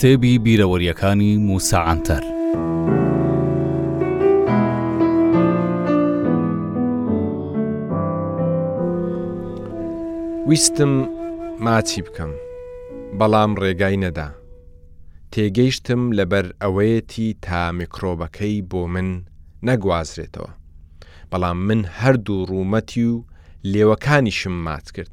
[0.00, 2.22] کتێبی بیرەوەریەکانی موساعاتەر.
[10.48, 10.92] ویستم
[11.66, 12.32] ماچی بکەم،
[13.18, 14.28] بەڵام ڕێگای نەدا.
[15.32, 19.08] تێگەیشتم لەبەر ئەوەیەتی تا میکرۆبەکەی بۆ من
[19.68, 20.50] نەگوازرێتەوە.
[21.30, 23.16] بەڵام من هەردوو ڕوومەتی و
[23.72, 25.12] لێوەکانیشم مات کرد.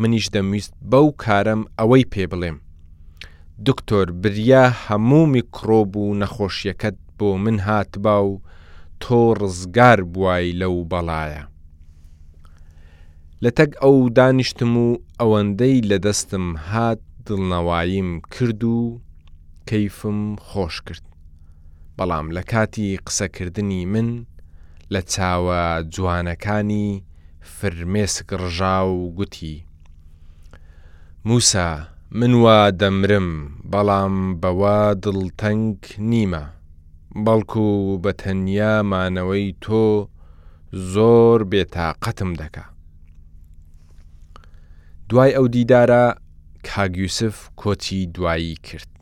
[0.00, 2.58] منیش دەمویست بەو کارم ئەوەی پێ بڵێم.
[3.66, 8.40] دکتۆر بریا هەموو میکرۆب و نەخۆشیەکەت بۆ من هاتبا و
[9.02, 11.42] تۆ ڕزگار بوای لەو بەڵایە.
[13.42, 14.86] لە تەک ئەو دانیشتم و
[15.20, 18.78] ئەوەندەی لە دەستم هات دڵنەواییم کرد و
[19.70, 21.04] کەیفم خۆش کرد.
[21.98, 24.08] بەڵام لە کاتی قسەکردنی من
[24.92, 25.62] لە چاوە
[25.94, 26.88] جوانەکانی
[27.60, 29.56] فرمێسک ڕژا و گوتی.
[31.24, 31.70] موسا
[32.14, 33.28] من وا دەمرم
[33.72, 35.76] بەڵام بەوا دڵتەنگ
[36.10, 36.42] نیمە
[37.26, 37.64] بەڵکو
[38.02, 39.86] بە تەنیا مانەوەی تۆ
[40.92, 42.64] زۆر بێتاقەتم دەکا
[45.10, 46.04] دوای ئەو دیدارە
[46.68, 48.96] کاگیوسف کۆچی دوایی کرد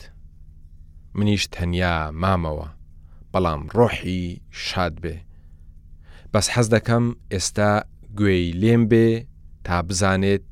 [1.16, 2.68] منیش تەنیا مامەوە
[3.32, 5.16] بەڵام ڕۆحی شاد بێ
[6.32, 7.72] بەس حەز دەکەم ئێستا
[8.18, 9.08] گوێی لێم بێ
[9.66, 10.49] تا بزانێت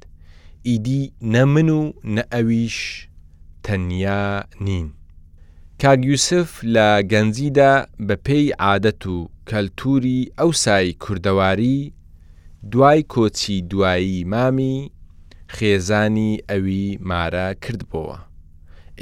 [0.69, 1.03] ئیدی
[1.35, 1.81] نەمن و
[2.15, 2.77] نە ئەویش
[3.65, 4.25] تەنیا
[4.67, 4.87] نین.
[5.83, 7.73] کاگیوسف لە گەنجیدا
[8.07, 9.17] بە پێی عادەت و
[9.51, 11.79] کەلتوری ئەوسای کووردەواری
[12.73, 14.77] دوای کۆچی دوایی مامی
[15.57, 18.17] خێزانی ئەوی مارە کردبەوە.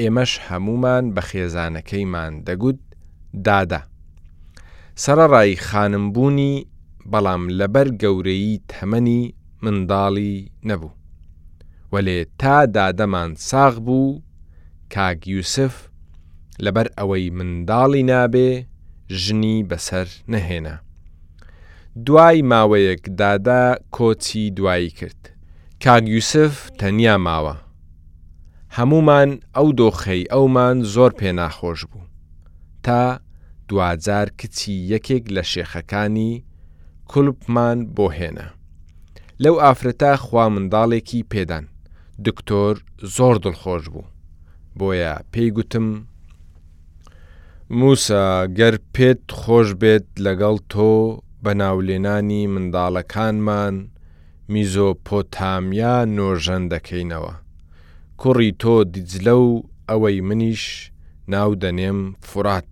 [0.01, 2.79] ئێمەش هەمومان بە خێزانەکەیمان دەگوت
[3.47, 3.81] دادا.
[5.05, 6.55] سەرڕای خانمبوونی
[7.13, 9.21] بەڵام لەبەر گەورەی تەمەنی
[9.63, 10.35] منداڵی
[10.69, 10.91] نەبوو.
[11.95, 14.21] وەلێ تا دادەمان ساغ بوو
[14.95, 15.75] کاگ یوسف
[16.65, 18.51] لەبەر ئەوەی منداڵی نابێ
[19.23, 20.75] ژنی بەسەر نەهێنا.
[22.07, 23.65] دوای ماوەیەک دادا
[23.97, 25.21] کۆچی دوایی کرد.
[25.85, 27.55] کاگ یوسف تەنیا ماوە.
[28.77, 32.05] هەمومان ئەو دۆخەی ئەومان زۆر پێناخۆش بوو.
[32.85, 33.03] تا
[33.69, 36.33] دوجار کچی یەکێک لە شێخەکانی
[37.11, 38.49] کولپمان بۆ هێنا.
[39.43, 41.65] لەو ئافرەتا خوا منداڵێکی پێدان.
[42.25, 42.75] دکتۆر
[43.17, 44.03] زۆر دڵخۆش بوو
[44.79, 45.87] بۆیە پێی گوتم
[47.79, 48.25] موسا
[48.59, 50.93] گەر پێت خۆش بێت لەگەڵ تۆ
[51.43, 53.75] بە ناولێنانی منداڵەکانمان
[54.53, 57.35] میزۆپۆتامیا نۆژەن دەکەینەوە
[58.21, 59.47] کوڕی تۆ دیجلە و
[59.89, 60.65] ئەوەی منیش
[61.33, 61.99] ناو دەنێم
[62.29, 62.69] فرات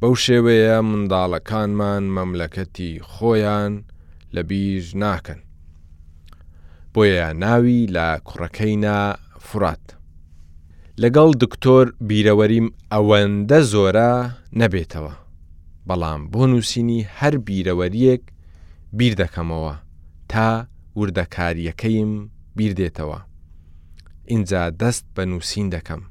[0.00, 3.72] بەو شێوەیە منداڵەکانمان مەملەکەتی خۆیان
[4.34, 5.40] لە بیژ ناکەن
[6.94, 8.98] بۆیە ناوی لە کوڕەکەینا
[9.48, 9.84] فرات.
[11.02, 14.10] لەگەڵ دکتۆر بیرەوەریم ئەوەندە زۆرە
[14.60, 15.14] نەبێتەوە.
[15.88, 18.22] بەڵام بۆ نووسینی هەر بیرەوەریەک
[18.98, 19.74] بیر دەکەمەوە
[20.30, 20.48] تا
[20.98, 22.12] وردەکاریەکەیم
[22.56, 23.18] بیردێتەوە.
[24.32, 26.02] اینجا دەست بە نووسین دەکەم.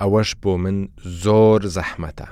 [0.00, 0.78] ئەوەش بۆ من
[1.24, 2.28] زۆر زەحمەتە.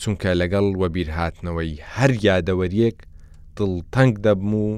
[0.00, 2.98] چونکە لەگەڵ وەبیرهاتنەوەی هەر یادەوەریەک
[3.56, 4.68] دڵتەنگ دەبم و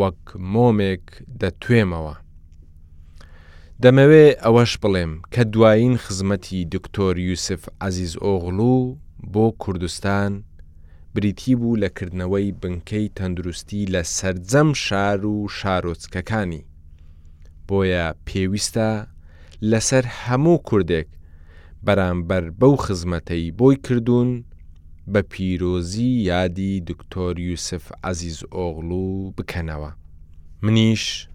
[0.00, 1.06] وەک مۆمێک
[1.40, 2.14] دەتوێمەوە.
[3.82, 8.76] دەمەوێ ئەوەش بڵێم کە دوایین خزمەتی دکتۆر یوسف عزیز ئۆغلو
[9.32, 10.32] بۆ کوردستان
[11.14, 16.62] بریتی بوو لەکردنەوەی بنکەی تەندروستی لە سرجەم شار و شارۆچکەکانی
[17.68, 18.90] بۆیە پێویستە
[19.70, 21.08] لەسەر هەموو کوردێک
[21.86, 24.30] بەرامبەر بەو خزمەتەی بۆی کردوون
[25.12, 29.90] بە پیرۆزی یادی دکتۆر یوسف عزیز ئۆغلو بکەنەوە.
[30.62, 31.28] منیش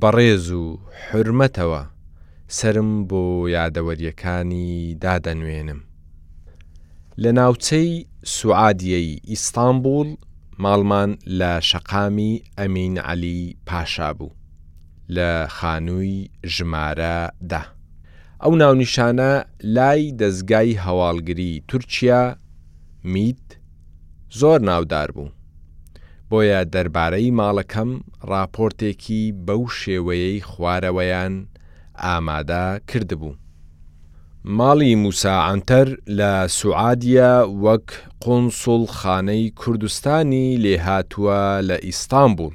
[0.00, 0.64] بەڕێز و
[1.06, 1.82] حرمەتەوە
[2.58, 3.24] سرم بۆ
[3.56, 4.72] یادەوەریەکانی
[5.04, 5.80] دادەنوێنم.
[7.22, 7.90] لە ناوچەی
[8.36, 10.08] سوعادیەی ئیستانبول
[10.62, 14.32] ماڵمان لە شەقامی ئەمین علی پاشا بوو
[15.14, 16.18] لە خانووی
[16.52, 17.18] ژمارە
[17.50, 17.62] ده.
[18.42, 19.32] ئەو ناونیشانە
[19.76, 22.24] لای دەستگای هەواڵگری تورکیا
[23.04, 23.56] میت
[24.30, 25.28] زۆر ناودار بوو.
[26.30, 27.90] بۆیە دەربارەی ماڵەکەم
[28.30, 31.34] راپۆرتێکی بەو شێوەیەی خوارەوەیان
[32.04, 33.34] ئامادا کردبوو.
[34.58, 35.88] ماڵی موساعاتەر
[36.18, 37.32] لە سوعادە
[37.64, 37.88] وەک
[38.22, 42.54] قۆنسڵ خانەی کوردستانی لێهاتووە لە ئیستانبول.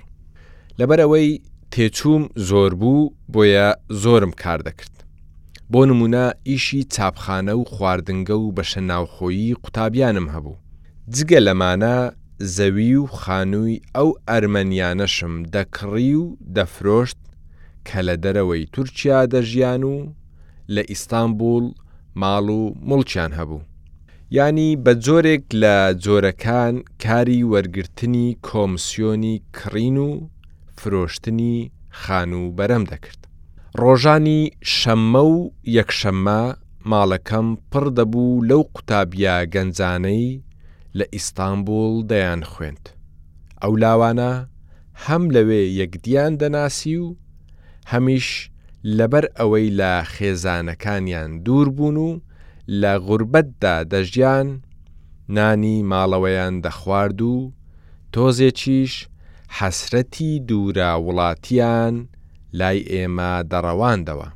[0.79, 1.29] لەبەرەوەی
[1.71, 3.67] تێچووم زۆر بوو بۆیە
[4.03, 4.95] زۆرم کار دەکرد.
[5.71, 10.55] بۆ نمونە ئیشی چاپخانە و خواردنگە و بەشە ناوخۆیی قوتابیانم هەبوو
[11.15, 11.95] جگە لەمانە
[12.55, 16.25] زەوی و خانووی ئەو ئەرمەنیانەشم دەکڕی و
[16.55, 17.19] دەفرۆشت
[17.87, 19.95] کە لە دەرەوەی تورکیا دەژیان و
[20.73, 21.65] لە ئیستانبول
[22.21, 23.61] ماڵ و مڵچیان هەبوو
[24.37, 25.75] ینی بە جۆرێک لە
[26.05, 30.09] جۆرەکان کاری وەرگرتنی کۆمسیۆنی کڕین و
[30.79, 31.55] فرۆشتنی
[32.01, 33.24] خان و بەرەم دەکرد
[33.81, 34.41] ڕۆژانی
[34.75, 35.35] شەممە و
[35.77, 36.41] یەکشەممە
[36.91, 40.27] ماڵەکەم پڕ دەبوو لەو قوتابیا گەنجانەی
[40.97, 42.83] لە ئیستانبول دەیان خوێند.
[43.61, 44.33] ئەو لاوانە
[45.05, 47.07] هەم لەوێ یەکدیان دەناسی و
[47.91, 48.29] هەمیش
[48.97, 52.11] لەبەر ئەوەی لە خێزانەکانیان دوور بوون و
[52.81, 54.47] لە غوربەتدا دەژیان
[55.35, 57.35] نانی ماڵەوەیان دەخوارد و
[58.13, 58.93] تۆزێکیش
[59.57, 61.95] حەسرەتی دوورا وڵاتیان
[62.59, 64.27] لای ئێمە دەڕەواندەوە.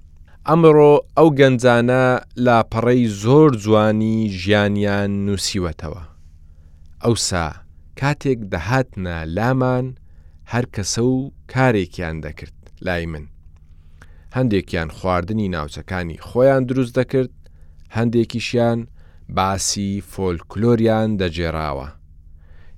[0.47, 2.03] ئەمڕۆ ئەو گەنجانە
[2.45, 6.01] لاپەڕەی زۆر جوانی ژیانیان نووسیوەتەوە.
[7.03, 7.47] ئەوسا
[7.99, 9.85] کاتێک دەهاتنە لامان
[10.51, 11.15] هەر کەسە و
[11.53, 13.25] کارێکیان دەکرد لای من.
[14.35, 17.33] هەندێکیان خواردنی ناوچەکانی خۆیان دروست دەکرد،
[17.97, 18.79] هەندێکیشیان
[19.35, 21.87] باسی فۆلکلۆریان دەجێراوە.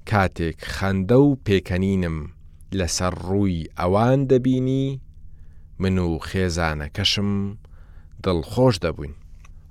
[0.09, 2.17] کاتێک خەندە و پێکەنینم
[2.77, 4.88] لەسەر ڕووی ئەوان دەبینی
[5.81, 7.31] من و خێزانەکەشم
[8.24, 9.13] دڵخۆش دەبووین.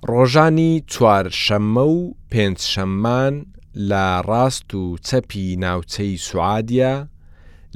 [0.09, 3.35] ڕۆژانی چوار شەممە و پێنج شەممان
[3.89, 6.95] لە ڕاست و چەپی ناوچەی سوعادە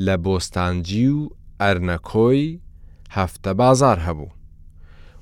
[0.06, 1.20] لە بۆستانجی و
[1.62, 2.60] ئەرنەکۆی
[3.18, 4.30] هەفتە بازار هەبوو.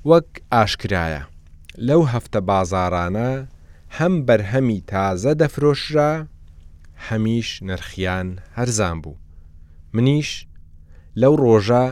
[0.09, 1.23] وەک ئاشکرایە،
[1.87, 3.31] لەو هەفتە بازارانە
[3.97, 6.13] هەم بەرهەمی تازە دەفرۆشرا
[7.07, 8.27] هەمیش نرخیان
[8.57, 9.15] هەرزان بوو.
[9.95, 10.31] منیش
[11.21, 11.85] لەو ڕۆژە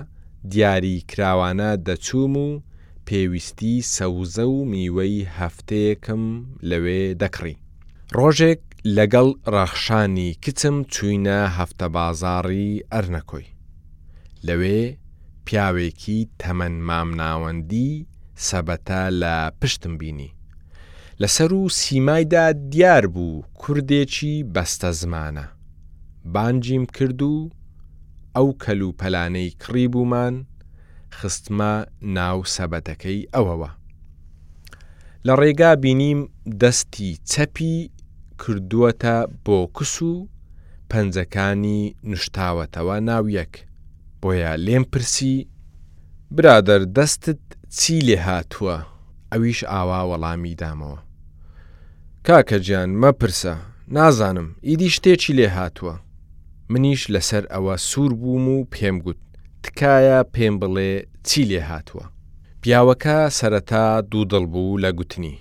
[0.49, 2.61] دیاری کراوانە دەچووم و
[3.07, 6.23] پێویستی سەوزە و میوەی هەفتەیەکم
[6.69, 7.55] لەوێ دەکڕی.
[8.17, 8.61] ڕۆژێک
[8.97, 13.47] لەگەڵ ڕەخشانی کچم چوینە هەفتە بازاڕی ئەرنەکۆی.
[14.47, 14.81] لەوێ
[15.45, 17.91] پیاوێکی تەمەەن مامناوەندی
[18.47, 20.35] سەبەتە لە پشتم بینی.
[21.21, 25.47] لەسەر و سیمایدا دیار بوو کوردێکی بەستە زمانە.
[26.33, 27.35] بانجیم کرد و
[28.35, 30.35] ئەو کەلوپەلانەی کڕی بوومان
[31.17, 31.73] خستمە
[32.17, 33.69] ناو سەبەتەکەی ئەوەوە.
[35.25, 36.19] لە ڕێگا بینیم
[36.61, 37.75] دەستی چەپی
[38.41, 40.13] کردووەتە بۆ کس و
[40.91, 41.79] پەنجەکانی
[42.09, 43.53] نوشتاوەتەوە ناو یەک
[44.21, 45.35] بۆیە لێم پرسی
[46.35, 47.43] برادر دەستت
[47.77, 48.75] چی لێ هاتووە
[49.33, 50.99] ئەویش ئاوا وەڵامی دامەوە.
[52.27, 53.53] کاکەجیان مەپرسە
[53.95, 55.95] نازانم ئیدی شتێکی لێ هاتووە.
[56.71, 59.21] منیش لەسەر ئەوە سوور بووم و پێم گوت
[59.63, 60.93] تکایە پێم بڵێ
[61.27, 62.05] چی لێ هاتووە
[62.61, 65.35] پیاوەکە سەرەتا دوو دڵ بوو لە گوتنی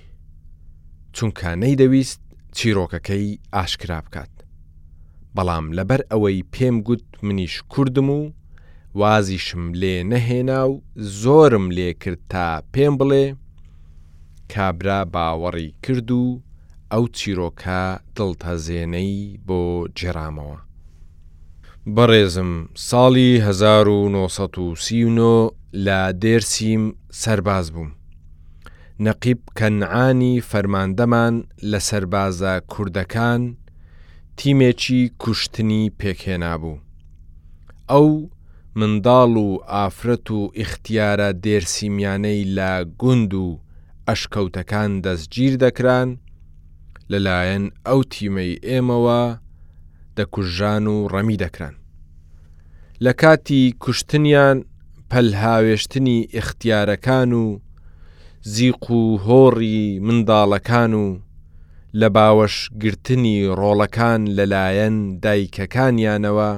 [1.16, 2.20] چونکانەی دەویست
[2.56, 4.32] چیرۆکەکەی ئاشکرا بکات
[5.36, 8.20] بەڵام لەبەر ئەوەی پێم گوت منیش کوردم و
[9.00, 10.74] وازیشم لێ نەهێنا و
[11.22, 13.26] زۆرم لێ کرد تا پێم بڵێ
[14.52, 16.24] کابرا باوەڕی کرد و
[16.92, 17.80] ئەو چیرۆکە
[18.16, 19.14] دڵتەزێنەی
[19.46, 19.60] بۆ
[19.98, 20.58] جێرامەوە
[21.94, 22.52] بەڕێزم
[22.88, 25.50] ساڵی 1939
[25.86, 26.84] لە دێرسیم
[27.22, 27.90] سەرباز بووم.
[29.06, 31.34] نەقیب کەنعانی فەرماندەمان
[31.70, 33.42] لە سەربازە کوردەکان
[34.38, 36.76] تیمێکی کوشتنی پێکهێنا بوو.
[37.90, 38.08] ئەو
[38.78, 43.46] منداڵ و ئافرەت و ئیختیارە دێرسیمیانەی لە گوند و
[44.08, 46.08] ئەشکەوتەکان دەستگیر دەکران
[47.10, 49.20] لەلایەن ئەو تیمەی ئێمەوە
[50.16, 51.76] دەکوژان و ڕەمی دەکران.
[53.06, 54.64] لە کاتی کوشتنیان
[55.10, 57.44] پەلهاوێشتنی ئختیارەکان و
[58.52, 61.06] زیق و هۆڕی منداڵەکان و
[62.00, 66.50] لە باوەشگرتنی ڕۆڵەکان لەلایەن دایکەکانیانەوە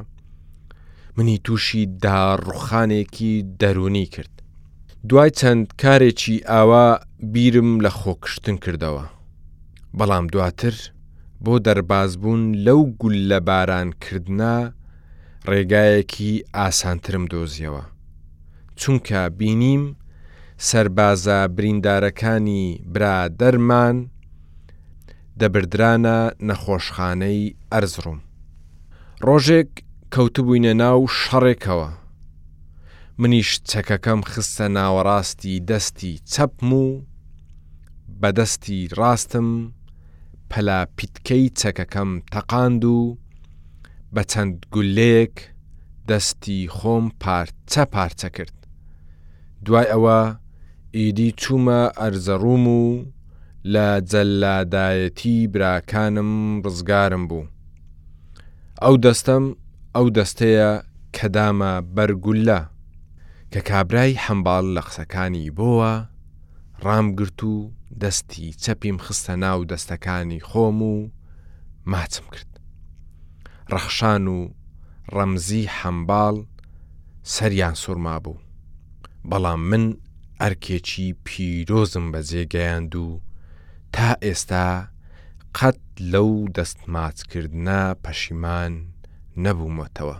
[1.16, 4.32] منی تووشی داڕوخانێکی دەرونی کرد.
[5.08, 6.88] دوای چەند کارێکی ئاوا
[7.32, 9.04] بیرم لە خۆکشتن کردەوە.
[9.98, 10.74] بەڵام دواتر
[11.44, 14.56] بۆ دەرباز بوون لەو گول لە بارانکردنا
[15.50, 17.82] ڕێگایەکی ئاسانترم دۆزیەوە.
[18.80, 19.82] چونکە بینیم
[20.70, 23.96] سربازە بریندارەکانی برادەرمان
[25.40, 26.18] دەبردرانە
[26.48, 28.18] نەخۆشخانەی ئەرزڕوم.
[29.26, 29.70] ڕۆژێک
[30.14, 31.90] کەوتبووینە ناو شەڕێکەوە.
[33.20, 36.86] منیش چەکەکەم خستە ناوەڕاستی دەستی چەپم و
[38.22, 39.48] بەدەستی ڕاستم
[40.50, 42.98] پەلاپیتکەی چەکەکەم تەقاند و
[44.14, 45.36] بە چەند گولەیەک
[46.08, 48.56] دەستی خۆم پارچە پارچە کرد.
[49.64, 50.20] دوای ئەوە
[50.96, 52.82] ئیدی چوومە ئەرزەڕوم و
[53.72, 56.30] لە جەلادایەتی براکانم
[56.64, 57.46] ڕزگارم بوو.
[58.82, 59.44] ئەو دەستم
[59.94, 60.70] ئەو دەستەیە
[61.16, 62.60] کەدامە بەرگولە
[63.52, 65.94] کە کابرای هەمباڵ لە قسەکانی بۆوە
[66.84, 67.54] ڕامگررت و
[68.02, 70.94] دەستی چەپیم خستە ناو دەستەکانی خۆم و
[71.92, 72.51] ماچم کرد.
[73.74, 74.38] ڕەخشان و
[75.16, 76.36] ڕەمزی حەمباڵ
[77.34, 78.38] سەریان سوورما بوو
[79.30, 79.84] بەڵام من
[80.40, 83.06] ئەرکێکی پیرۆزم بە جێگەیاند و
[83.94, 84.68] تا ئێستا
[85.56, 85.80] قەت
[86.12, 88.72] لەو دەستماچکردە پەشیمان
[89.44, 90.18] نەبوومەتەوە.